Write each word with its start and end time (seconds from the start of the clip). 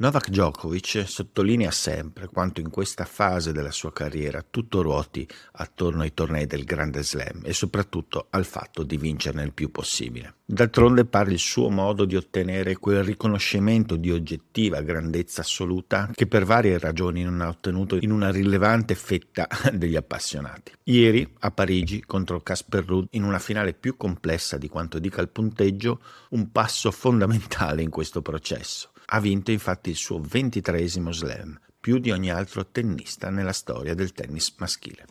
Novak 0.00 0.30
Djokovic 0.30 1.04
sottolinea 1.06 1.70
sempre 1.70 2.26
quanto 2.26 2.62
in 2.62 2.70
questa 2.70 3.04
fase 3.04 3.52
della 3.52 3.70
sua 3.70 3.92
carriera 3.92 4.42
tutto 4.48 4.80
ruoti 4.80 5.28
attorno 5.52 6.00
ai 6.00 6.14
tornei 6.14 6.46
del 6.46 6.64
Grande 6.64 7.02
Slam 7.02 7.42
e 7.44 7.52
soprattutto 7.52 8.28
al 8.30 8.46
fatto 8.46 8.82
di 8.82 8.96
vincerne 8.96 9.42
il 9.42 9.52
più 9.52 9.70
possibile. 9.70 10.36
D'altronde 10.46 11.04
pare 11.04 11.32
il 11.32 11.38
suo 11.38 11.68
modo 11.68 12.06
di 12.06 12.16
ottenere 12.16 12.78
quel 12.78 13.04
riconoscimento 13.04 13.96
di 13.96 14.10
oggettiva 14.10 14.80
grandezza 14.80 15.42
assoluta 15.42 16.10
che 16.14 16.26
per 16.26 16.46
varie 16.46 16.78
ragioni 16.78 17.22
non 17.22 17.42
ha 17.42 17.48
ottenuto 17.48 17.98
in 18.00 18.10
una 18.10 18.30
rilevante 18.30 18.94
fetta 18.94 19.46
degli 19.70 19.96
appassionati. 19.96 20.72
Ieri 20.84 21.30
a 21.40 21.50
Parigi 21.50 22.00
contro 22.06 22.40
Casper 22.40 22.86
Ruud 22.86 23.08
in 23.10 23.24
una 23.24 23.38
finale 23.38 23.74
più 23.74 23.98
complessa 23.98 24.56
di 24.56 24.68
quanto 24.68 24.98
dica 24.98 25.20
il 25.20 25.28
punteggio, 25.28 26.00
un 26.30 26.50
passo 26.50 26.90
fondamentale 26.90 27.82
in 27.82 27.90
questo 27.90 28.22
processo 28.22 28.92
ha 29.12 29.20
vinto 29.20 29.50
infatti 29.50 29.90
il 29.90 29.96
suo 29.96 30.20
ventitreesimo 30.20 31.10
slam, 31.12 31.58
più 31.80 31.98
di 31.98 32.10
ogni 32.10 32.30
altro 32.30 32.66
tennista 32.66 33.30
nella 33.30 33.52
storia 33.52 33.94
del 33.94 34.12
tennis 34.12 34.54
maschile. 34.58 35.04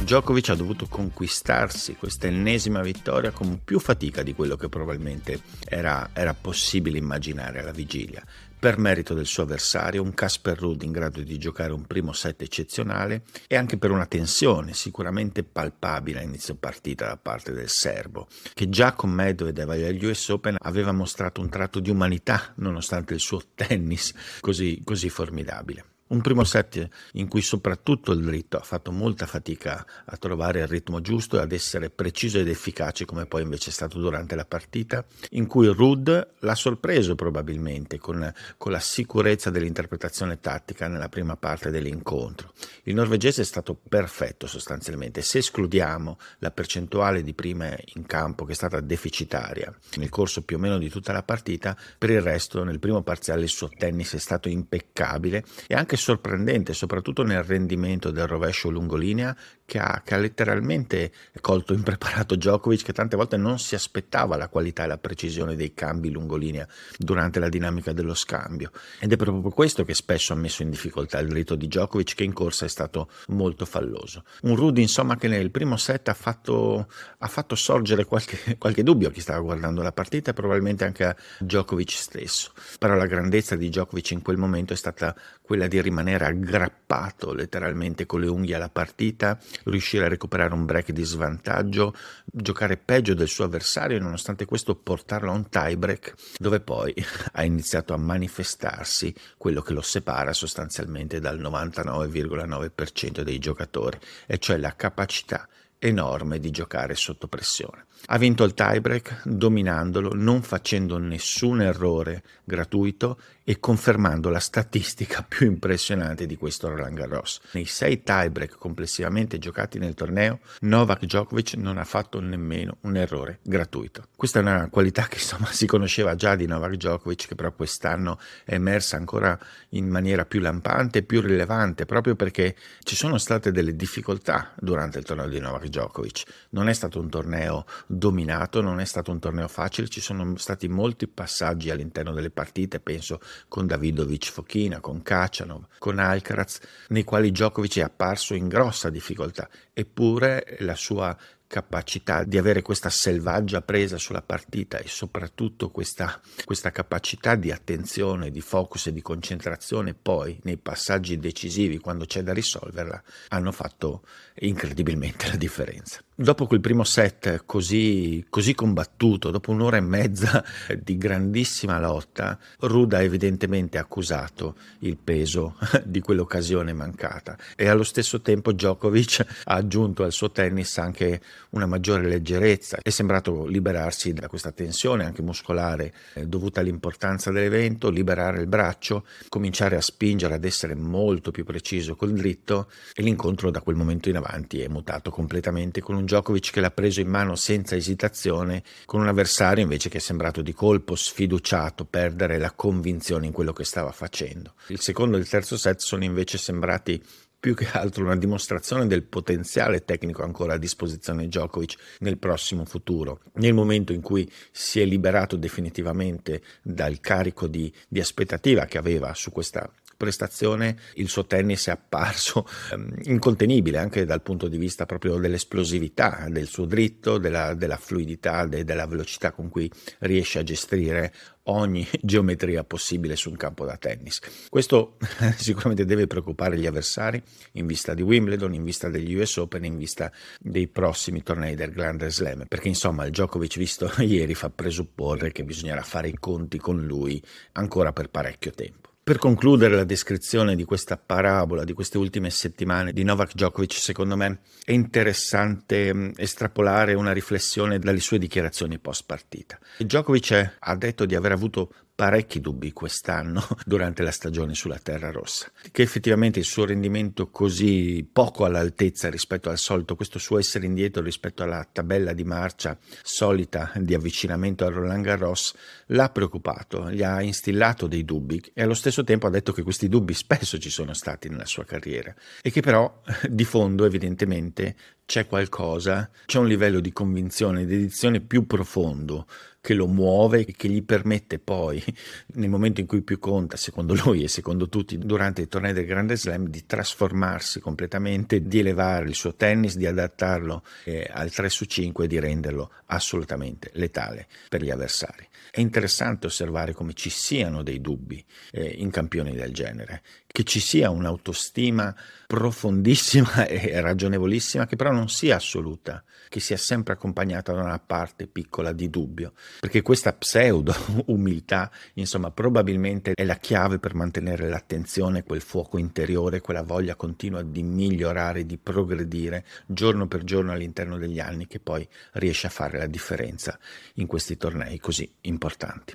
Djokovic 0.00 0.48
ha 0.50 0.54
dovuto 0.54 0.86
conquistarsi 0.86 1.96
questa 1.96 2.26
ennesima 2.26 2.80
vittoria 2.80 3.30
con 3.30 3.60
più 3.64 3.78
fatica 3.78 4.22
di 4.22 4.34
quello 4.34 4.56
che 4.56 4.68
probabilmente 4.68 5.40
era, 5.64 6.10
era 6.12 6.34
possibile 6.34 6.98
immaginare 6.98 7.60
alla 7.60 7.72
vigilia 7.72 8.24
per 8.58 8.78
merito 8.78 9.14
del 9.14 9.26
suo 9.26 9.42
avversario, 9.42 10.02
un 10.02 10.14
Casper 10.14 10.58
Ruud 10.58 10.82
in 10.82 10.92
grado 10.92 11.20
di 11.20 11.38
giocare 11.38 11.72
un 11.72 11.86
primo 11.86 12.12
set 12.12 12.42
eccezionale 12.42 13.22
e 13.46 13.56
anche 13.56 13.76
per 13.76 13.90
una 13.90 14.06
tensione 14.06 14.72
sicuramente 14.72 15.42
palpabile 15.42 16.20
a 16.20 16.22
inizio 16.22 16.54
partita 16.54 17.06
da 17.06 17.16
parte 17.16 17.52
del 17.52 17.68
serbo, 17.68 18.26
che 18.54 18.68
già 18.68 18.92
con 18.92 19.10
Medvedev 19.10 19.70
agli 19.70 20.04
US 20.04 20.28
Open 20.28 20.56
aveva 20.58 20.92
mostrato 20.92 21.40
un 21.40 21.48
tratto 21.48 21.80
di 21.80 21.90
umanità 21.90 22.52
nonostante 22.56 23.14
il 23.14 23.20
suo 23.20 23.42
tennis 23.54 24.12
così, 24.40 24.80
così 24.84 25.08
formidabile. 25.08 25.95
Un 26.08 26.20
primo 26.20 26.44
set 26.44 26.88
in 27.14 27.26
cui 27.26 27.42
soprattutto 27.42 28.12
il 28.12 28.22
dritto 28.22 28.56
ha 28.56 28.62
fatto 28.62 28.92
molta 28.92 29.26
fatica 29.26 29.84
a 30.04 30.16
trovare 30.16 30.60
il 30.60 30.68
ritmo 30.68 31.00
giusto 31.00 31.36
e 31.36 31.40
ad 31.40 31.50
essere 31.50 31.90
preciso 31.90 32.38
ed 32.38 32.46
efficace 32.46 33.04
come 33.04 33.26
poi 33.26 33.42
invece 33.42 33.70
è 33.70 33.72
stato 33.72 33.98
durante 33.98 34.36
la 34.36 34.44
partita, 34.44 35.04
in 35.30 35.48
cui 35.48 35.66
Rud 35.66 36.34
l'ha 36.38 36.54
sorpreso 36.54 37.16
probabilmente 37.16 37.98
con, 37.98 38.32
con 38.56 38.70
la 38.70 38.78
sicurezza 38.78 39.50
dell'interpretazione 39.50 40.38
tattica 40.38 40.86
nella 40.86 41.08
prima 41.08 41.36
parte 41.36 41.70
dell'incontro. 41.70 42.52
Il 42.84 42.94
norvegese 42.94 43.42
è 43.42 43.44
stato 43.44 43.74
perfetto 43.74 44.46
sostanzialmente, 44.46 45.22
se 45.22 45.38
escludiamo 45.38 46.18
la 46.38 46.52
percentuale 46.52 47.24
di 47.24 47.34
prime 47.34 47.82
in 47.94 48.06
campo 48.06 48.44
che 48.44 48.52
è 48.52 48.54
stata 48.54 48.78
deficitaria 48.80 49.74
nel 49.96 50.08
corso 50.08 50.42
più 50.42 50.56
o 50.56 50.60
meno 50.60 50.78
di 50.78 50.88
tutta 50.88 51.12
la 51.12 51.24
partita, 51.24 51.76
per 51.98 52.10
il 52.10 52.20
resto 52.20 52.62
nel 52.62 52.78
primo 52.78 53.02
parziale 53.02 53.42
il 53.42 53.48
suo 53.48 53.68
tennis 53.76 54.14
è 54.14 54.18
stato 54.18 54.48
impeccabile 54.48 55.44
e 55.66 55.74
anche 55.74 55.95
anche 55.96 56.02
sorprendente, 56.02 56.74
soprattutto 56.74 57.22
nel 57.24 57.42
rendimento 57.42 58.10
del 58.10 58.26
rovescio 58.26 58.68
lungolinea, 58.68 59.34
che 59.66 59.78
ha, 59.78 60.00
che 60.04 60.14
ha 60.14 60.18
letteralmente 60.18 61.12
colto 61.40 61.74
impreparato 61.74 62.36
Djokovic, 62.36 62.84
che 62.84 62.92
tante 62.92 63.16
volte 63.16 63.36
non 63.36 63.58
si 63.58 63.74
aspettava 63.74 64.36
la 64.36 64.48
qualità 64.48 64.84
e 64.84 64.86
la 64.86 64.96
precisione 64.96 65.56
dei 65.56 65.74
cambi 65.74 66.10
lungolinea 66.10 66.66
durante 66.96 67.40
la 67.40 67.48
dinamica 67.48 67.92
dello 67.92 68.14
scambio. 68.14 68.70
Ed 69.00 69.12
è 69.12 69.16
proprio 69.16 69.50
questo 69.50 69.84
che 69.84 69.94
spesso 69.94 70.32
ha 70.32 70.36
messo 70.36 70.62
in 70.62 70.70
difficoltà 70.70 71.18
il 71.18 71.28
dritto 71.28 71.56
di 71.56 71.66
Djokovic, 71.66 72.14
che 72.14 72.24
in 72.24 72.32
corsa 72.32 72.64
è 72.64 72.68
stato 72.68 73.10
molto 73.28 73.66
falloso. 73.66 74.24
Un 74.42 74.54
Rudy, 74.54 74.82
insomma, 74.82 75.16
che 75.16 75.28
nel 75.28 75.50
primo 75.50 75.76
set 75.76 76.08
ha 76.08 76.14
fatto, 76.14 76.88
ha 77.18 77.26
fatto 77.26 77.56
sorgere 77.56 78.04
qualche, 78.04 78.56
qualche 78.56 78.84
dubbio 78.84 79.08
a 79.08 79.10
chi 79.10 79.20
stava 79.20 79.40
guardando 79.40 79.82
la 79.82 79.92
partita 79.92 80.30
e 80.30 80.34
probabilmente 80.34 80.84
anche 80.84 81.04
a 81.04 81.16
Djokovic 81.40 81.90
stesso. 81.90 82.52
Però 82.78 82.94
la 82.94 83.06
grandezza 83.06 83.56
di 83.56 83.68
Djokovic 83.68 84.12
in 84.12 84.22
quel 84.22 84.36
momento 84.36 84.72
è 84.72 84.76
stata 84.76 85.14
quella 85.42 85.66
di 85.66 85.80
rimanere 85.80 86.26
aggrappato 86.26 87.32
letteralmente 87.32 88.06
con 88.06 88.20
le 88.20 88.28
unghie 88.28 88.54
alla 88.54 88.68
partita, 88.68 89.38
riuscire 89.64 90.04
a 90.04 90.08
recuperare 90.08 90.54
un 90.54 90.64
break 90.64 90.92
di 90.92 91.04
svantaggio, 91.04 91.94
giocare 92.24 92.76
peggio 92.76 93.14
del 93.14 93.28
suo 93.28 93.44
avversario 93.44 93.96
e 93.96 94.00
nonostante 94.00 94.44
questo 94.44 94.74
portarlo 94.74 95.30
a 95.30 95.34
un 95.34 95.48
tie 95.48 95.76
break 95.76 96.14
dove 96.38 96.60
poi 96.60 96.94
ha 97.32 97.44
iniziato 97.44 97.94
a 97.94 97.98
manifestarsi 97.98 99.14
quello 99.36 99.62
che 99.62 99.72
lo 99.72 99.82
separa 99.82 100.32
sostanzialmente 100.32 101.20
dal 101.20 101.38
99,9% 101.38 103.20
dei 103.20 103.38
giocatori, 103.38 103.98
e 104.26 104.38
cioè 104.38 104.56
la 104.56 104.74
capacità 104.74 105.48
enorme 105.78 106.38
di 106.38 106.50
giocare 106.50 106.94
sotto 106.94 107.28
pressione. 107.28 107.84
Ha 108.08 108.18
vinto 108.18 108.44
il 108.44 108.54
tiebreak 108.54 109.22
dominandolo, 109.24 110.12
non 110.14 110.42
facendo 110.42 110.98
nessun 110.98 111.62
errore 111.62 112.22
gratuito 112.44 113.18
e 113.42 113.58
confermando 113.58 114.28
la 114.28 114.38
statistica 114.38 115.24
più 115.26 115.46
impressionante 115.46 116.26
di 116.26 116.36
questo 116.36 116.68
Roland 116.68 116.96
Garros. 116.96 117.40
Nei 117.52 117.64
sei 117.64 118.02
tiebreak 118.02 118.56
complessivamente 118.58 119.38
giocati 119.38 119.78
nel 119.78 119.94
torneo, 119.94 120.40
Novak 120.60 121.00
Djokovic 121.00 121.54
non 121.54 121.78
ha 121.78 121.84
fatto 121.84 122.20
nemmeno 122.20 122.78
un 122.82 122.96
errore 122.96 123.40
gratuito. 123.42 124.08
Questa 124.14 124.38
è 124.38 124.42
una 124.42 124.68
qualità 124.68 125.06
che 125.06 125.18
insomma 125.18 125.46
si 125.46 125.66
conosceva 125.66 126.14
già 126.14 126.36
di 126.36 126.46
Novak 126.46 126.74
Djokovic, 126.74 127.28
che 127.28 127.34
però 127.34 127.52
quest'anno 127.52 128.18
è 128.44 128.54
emersa 128.54 128.96
ancora 128.96 129.38
in 129.70 129.88
maniera 129.88 130.24
più 130.24 130.40
lampante 130.40 130.98
e 130.98 131.02
più 131.02 131.20
rilevante, 131.20 131.86
proprio 131.86 132.14
perché 132.14 132.56
ci 132.82 132.94
sono 132.94 133.18
state 133.18 133.52
delle 133.52 133.74
difficoltà 133.74 134.52
durante 134.58 134.98
il 134.98 135.04
torneo 135.04 135.28
di 135.28 135.40
Novak 135.40 135.65
Djokovic. 135.68 136.22
Non 136.50 136.68
è 136.68 136.72
stato 136.72 137.00
un 137.00 137.08
torneo 137.08 137.64
dominato, 137.86 138.60
non 138.60 138.80
è 138.80 138.84
stato 138.84 139.10
un 139.10 139.18
torneo 139.18 139.48
facile, 139.48 139.88
ci 139.88 140.00
sono 140.00 140.36
stati 140.36 140.68
molti 140.68 141.08
passaggi 141.08 141.70
all'interno 141.70 142.12
delle 142.12 142.30
partite, 142.30 142.80
penso 142.80 143.20
con 143.48 143.66
Davidovic 143.66 144.30
Fochina, 144.30 144.80
con 144.80 145.02
Kachanov, 145.02 145.66
con 145.78 145.98
Alcaraz, 145.98 146.60
nei 146.88 147.04
quali 147.04 147.30
Djokovic 147.30 147.78
è 147.78 147.82
apparso 147.82 148.34
in 148.34 148.48
grossa 148.48 148.90
difficoltà, 148.90 149.48
eppure 149.72 150.56
la 150.60 150.74
sua 150.74 151.16
capacità 151.46 152.24
di 152.24 152.38
avere 152.38 152.62
questa 152.62 152.90
selvaggia 152.90 153.62
presa 153.62 153.98
sulla 153.98 154.22
partita 154.22 154.78
e 154.78 154.88
soprattutto 154.88 155.70
questa, 155.70 156.20
questa, 156.44 156.70
capacità 156.70 157.34
di 157.34 157.50
attenzione, 157.50 158.30
di 158.30 158.40
focus 158.40 158.88
e 158.88 158.92
di 158.92 159.02
concentrazione 159.02 159.94
poi 159.94 160.38
nei 160.42 160.56
passaggi 160.56 161.18
decisivi 161.18 161.78
quando 161.78 162.04
c'è 162.04 162.22
da 162.22 162.32
risolverla 162.32 163.02
hanno 163.28 163.52
fatto 163.52 164.02
incredibilmente 164.34 165.28
la 165.28 165.36
differenza. 165.36 166.05
Dopo 166.18 166.46
quel 166.46 166.60
primo 166.60 166.82
set 166.82 167.42
così, 167.44 168.24
così, 168.30 168.54
combattuto, 168.54 169.30
dopo 169.30 169.50
un'ora 169.50 169.76
e 169.76 169.80
mezza 169.80 170.42
di 170.82 170.96
grandissima 170.96 171.78
lotta, 171.78 172.38
Ruda 172.60 172.96
ha 172.96 173.02
evidentemente 173.02 173.76
accusato 173.76 174.56
il 174.78 174.96
peso 174.96 175.58
di 175.84 176.00
quell'occasione 176.00 176.72
mancata 176.72 177.36
e 177.54 177.68
allo 177.68 177.82
stesso 177.82 178.22
tempo 178.22 178.52
Djokovic 178.52 179.42
ha 179.44 179.56
aggiunto 179.56 180.04
al 180.04 180.12
suo 180.12 180.30
tennis 180.30 180.78
anche 180.78 181.20
una 181.50 181.66
maggiore 181.66 182.08
leggerezza. 182.08 182.78
È 182.80 182.88
sembrato 182.88 183.44
liberarsi 183.44 184.14
da 184.14 184.26
questa 184.26 184.52
tensione 184.52 185.04
anche 185.04 185.20
muscolare 185.20 185.92
eh, 186.14 186.26
dovuta 186.26 186.60
all'importanza 186.60 187.30
dell'evento, 187.30 187.90
liberare 187.90 188.40
il 188.40 188.46
braccio, 188.46 189.04
cominciare 189.28 189.76
a 189.76 189.82
spingere 189.82 190.32
ad 190.32 190.46
essere 190.46 190.74
molto 190.74 191.30
più 191.30 191.44
preciso 191.44 191.94
col 191.94 192.14
dritto 192.14 192.70
e 192.94 193.02
l'incontro 193.02 193.50
da 193.50 193.60
quel 193.60 193.76
momento 193.76 194.08
in 194.08 194.16
avanti 194.16 194.62
è 194.62 194.68
mutato 194.68 195.10
completamente 195.10 195.82
con 195.82 195.94
un 195.94 196.04
Djokovic 196.06 196.50
che 196.50 196.60
l'ha 196.60 196.70
preso 196.70 197.00
in 197.00 197.08
mano 197.08 197.34
senza 197.34 197.76
esitazione, 197.76 198.62
con 198.86 199.00
un 199.00 199.08
avversario 199.08 199.62
invece 199.62 199.90
che 199.90 199.98
è 199.98 200.00
sembrato 200.00 200.40
di 200.40 200.54
colpo 200.54 200.94
sfiduciato, 200.94 201.84
perdere 201.84 202.38
la 202.38 202.52
convinzione 202.52 203.26
in 203.26 203.32
quello 203.32 203.52
che 203.52 203.64
stava 203.64 203.92
facendo. 203.92 204.54
Il 204.68 204.80
secondo 204.80 205.16
e 205.16 205.20
il 205.20 205.28
terzo 205.28 205.58
set 205.58 205.80
sono 205.80 206.04
invece 206.04 206.38
sembrati 206.38 207.02
più 207.38 207.54
che 207.54 207.68
altro 207.70 208.02
una 208.02 208.16
dimostrazione 208.16 208.86
del 208.86 209.04
potenziale 209.04 209.84
tecnico 209.84 210.22
ancora 210.22 210.54
a 210.54 210.58
disposizione 210.58 211.22
di 211.22 211.28
Djokovic 211.28 211.76
nel 211.98 212.18
prossimo 212.18 212.64
futuro. 212.64 213.20
Nel 213.34 213.54
momento 213.54 213.92
in 213.92 214.00
cui 214.00 214.28
si 214.50 214.80
è 214.80 214.84
liberato 214.84 215.36
definitivamente 215.36 216.42
dal 216.62 216.98
carico 217.00 217.46
di, 217.46 217.72
di 217.86 218.00
aspettativa 218.00 218.64
che 218.64 218.78
aveva 218.78 219.14
su 219.14 219.30
questa 219.30 219.70
prestazione 219.96 220.76
il 220.94 221.08
suo 221.08 221.26
tennis 221.26 221.68
è 221.68 221.70
apparso 221.70 222.46
um, 222.72 222.92
incontenibile 223.04 223.78
anche 223.78 224.04
dal 224.04 224.22
punto 224.22 224.48
di 224.48 224.58
vista 224.58 224.86
proprio 224.86 225.16
dell'esplosività 225.18 226.26
del 226.28 226.46
suo 226.46 226.64
dritto, 226.66 227.18
della, 227.18 227.54
della 227.54 227.76
fluidità, 227.76 228.44
de, 228.46 228.64
della 228.64 228.86
velocità 228.86 229.32
con 229.32 229.48
cui 229.48 229.70
riesce 230.00 230.38
a 230.38 230.42
gestire 230.42 231.12
ogni 231.48 231.86
geometria 232.00 232.64
possibile 232.64 233.16
su 233.16 233.30
un 233.30 233.36
campo 233.36 233.64
da 233.64 233.76
tennis. 233.76 234.20
Questo 234.48 234.96
sicuramente 235.36 235.84
deve 235.84 236.06
preoccupare 236.06 236.58
gli 236.58 236.66
avversari 236.66 237.22
in 237.52 237.66
vista 237.66 237.94
di 237.94 238.02
Wimbledon, 238.02 238.54
in 238.54 238.64
vista 238.64 238.88
degli 238.88 239.14
US 239.14 239.36
Open, 239.36 239.64
in 239.64 239.76
vista 239.76 240.10
dei 240.38 240.68
prossimi 240.68 241.22
tornei 241.22 241.54
del 241.54 241.70
Grand 241.70 242.06
Slam, 242.06 242.44
perché 242.46 242.68
insomma 242.68 243.04
il 243.04 243.10
Djokovic 243.10 243.58
visto 243.58 243.90
ieri 244.02 244.34
fa 244.34 244.50
presupporre 244.50 245.32
che 245.32 245.44
bisognerà 245.44 245.82
fare 245.82 246.08
i 246.08 246.16
conti 246.18 246.58
con 246.58 246.84
lui 246.84 247.22
ancora 247.52 247.92
per 247.92 248.10
parecchio 248.10 248.52
tempo. 248.52 248.95
Per 249.06 249.18
concludere 249.18 249.76
la 249.76 249.84
descrizione 249.84 250.56
di 250.56 250.64
questa 250.64 250.96
parabola 250.96 251.62
di 251.62 251.74
queste 251.74 251.96
ultime 251.96 252.28
settimane 252.28 252.92
di 252.92 253.04
Novak 253.04 253.34
Djokovic, 253.34 253.74
secondo 253.74 254.16
me 254.16 254.40
è 254.64 254.72
interessante 254.72 255.94
mm, 255.94 256.10
estrapolare 256.16 256.92
una 256.94 257.12
riflessione 257.12 257.78
dalle 257.78 258.00
sue 258.00 258.18
dichiarazioni 258.18 258.80
post 258.80 259.04
partita. 259.06 259.60
Djokovic 259.78 260.56
ha 260.58 260.74
detto 260.74 261.04
di 261.04 261.14
aver 261.14 261.30
avuto 261.30 261.72
parecchi 261.96 262.40
dubbi 262.40 262.72
quest'anno 262.72 263.42
durante 263.64 264.02
la 264.02 264.10
stagione 264.10 264.54
sulla 264.54 264.78
Terra 264.78 265.10
Rossa, 265.10 265.50
che 265.72 265.82
effettivamente 265.82 266.38
il 266.38 266.44
suo 266.44 266.66
rendimento 266.66 267.30
così 267.30 268.06
poco 268.12 268.44
all'altezza 268.44 269.08
rispetto 269.08 269.48
al 269.48 269.56
solito, 269.56 269.96
questo 269.96 270.18
suo 270.18 270.38
essere 270.38 270.66
indietro 270.66 271.02
rispetto 271.02 271.42
alla 271.42 271.66
tabella 271.70 272.12
di 272.12 272.22
marcia 272.22 272.78
solita 273.02 273.72
di 273.76 273.94
avvicinamento 273.94 274.66
al 274.66 274.74
Roland 274.74 275.02
Garros, 275.02 275.54
l'ha 275.86 276.10
preoccupato, 276.10 276.90
gli 276.90 277.02
ha 277.02 277.22
instillato 277.22 277.86
dei 277.86 278.04
dubbi 278.04 278.42
e 278.52 278.62
allo 278.62 278.74
stesso 278.74 279.02
tempo 279.02 279.26
ha 279.26 279.30
detto 279.30 279.52
che 279.52 279.62
questi 279.62 279.88
dubbi 279.88 280.12
spesso 280.12 280.58
ci 280.58 280.70
sono 280.70 280.92
stati 280.92 281.30
nella 281.30 281.46
sua 281.46 281.64
carriera 281.64 282.14
e 282.42 282.50
che 282.50 282.60
però 282.60 283.02
di 283.26 283.44
fondo 283.44 283.86
evidentemente 283.86 284.76
c'è 285.06 285.26
qualcosa, 285.26 286.10
c'è 286.26 286.38
un 286.38 286.48
livello 286.48 286.80
di 286.80 286.92
convinzione, 286.92 287.64
di 287.64 287.76
dedizione 287.76 288.20
più 288.20 288.44
profondo 288.44 289.26
che 289.66 289.74
lo 289.74 289.88
muove 289.88 290.46
e 290.46 290.54
che 290.56 290.68
gli 290.68 290.84
permette 290.84 291.40
poi, 291.40 291.82
nel 292.34 292.48
momento 292.48 292.80
in 292.80 292.86
cui 292.86 293.02
più 293.02 293.18
conta, 293.18 293.56
secondo 293.56 293.94
lui 293.94 294.22
e 294.22 294.28
secondo 294.28 294.68
tutti, 294.68 294.96
durante 294.96 295.42
i 295.42 295.48
tornei 295.48 295.72
del 295.72 295.86
Grande 295.86 296.16
Slam, 296.16 296.46
di 296.46 296.66
trasformarsi 296.66 297.58
completamente, 297.58 298.46
di 298.46 298.60
elevare 298.60 299.08
il 299.08 299.16
suo 299.16 299.34
tennis, 299.34 299.74
di 299.76 299.86
adattarlo 299.86 300.62
eh, 300.84 301.10
al 301.12 301.32
3 301.32 301.48
su 301.48 301.64
5 301.64 302.04
e 302.04 302.06
di 302.06 302.20
renderlo 302.20 302.70
assolutamente 302.86 303.70
letale 303.72 304.28
per 304.48 304.62
gli 304.62 304.70
avversari. 304.70 305.26
È 305.50 305.58
interessante 305.58 306.26
osservare 306.26 306.72
come 306.72 306.92
ci 306.92 307.10
siano 307.10 307.64
dei 307.64 307.80
dubbi 307.80 308.24
eh, 308.52 308.66
in 308.78 308.90
campioni 308.90 309.32
del 309.32 309.52
genere, 309.52 310.02
che 310.26 310.44
ci 310.44 310.60
sia 310.60 310.90
un'autostima 310.90 311.92
profondissima 312.26 313.46
e 313.48 313.80
ragionevolissima 313.80 314.66
che 314.66 314.76
però 314.76 314.92
non 314.92 315.08
sia 315.08 315.36
assoluta, 315.36 316.04
che 316.28 316.40
sia 316.40 316.56
sempre 316.56 316.92
accompagnata 316.92 317.52
da 317.52 317.62
una 317.62 317.78
parte 317.78 318.26
piccola 318.26 318.72
di 318.72 318.90
dubbio, 318.90 319.32
perché 319.60 319.82
questa 319.82 320.12
pseudo 320.12 320.74
umiltà, 321.06 321.70
insomma, 321.94 322.30
probabilmente 322.30 323.12
è 323.14 323.24
la 323.24 323.36
chiave 323.36 323.78
per 323.78 323.94
mantenere 323.94 324.48
l'attenzione, 324.48 325.24
quel 325.24 325.40
fuoco 325.40 325.78
interiore, 325.78 326.40
quella 326.40 326.62
voglia 326.62 326.94
continua 326.94 327.42
di 327.42 327.62
migliorare, 327.62 328.46
di 328.46 328.58
progredire 328.58 329.44
giorno 329.66 330.06
per 330.06 330.24
giorno 330.24 330.52
all'interno 330.52 330.98
degli 330.98 331.20
anni 331.20 331.46
che 331.46 331.60
poi 331.60 331.86
riesce 332.12 332.46
a 332.46 332.50
fare 332.50 332.78
la 332.78 332.86
differenza 332.86 333.58
in 333.94 334.06
questi 334.06 334.36
tornei 334.36 334.78
così 334.78 335.10
importanti. 335.22 335.94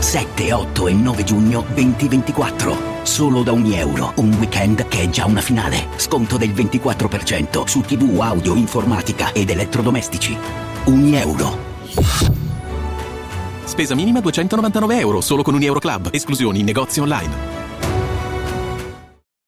7, 0.00 0.52
8 0.52 0.86
e 0.88 0.92
9 0.92 1.24
giugno 1.24 1.66
2024. 1.74 3.04
Solo 3.04 3.42
da 3.42 3.52
ogni 3.52 3.76
euro. 3.78 4.12
Un 4.16 4.32
weekend 4.34 4.86
che 4.88 5.02
è 5.02 5.10
già 5.10 5.26
una 5.26 5.40
finale. 5.40 5.88
Sconto 5.96 6.36
del 6.36 6.50
24% 6.50 7.66
su 7.66 7.80
TV, 7.80 8.18
audio, 8.20 8.54
informatica 8.54 9.32
ed 9.32 9.50
elettrodomestici. 9.50 10.36
Ogni 10.84 11.16
euro. 11.16 11.67
Spesa 13.64 13.94
minima 13.94 14.20
299 14.20 14.98
euro 14.98 15.20
solo 15.20 15.42
con 15.42 15.54
un 15.54 15.62
Euro 15.62 15.80
Club. 15.80 16.08
Esclusioni 16.12 16.60
in 16.60 16.64
negozi 16.64 17.00
online. 17.00 17.67